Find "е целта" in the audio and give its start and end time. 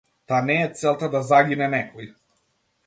0.63-1.11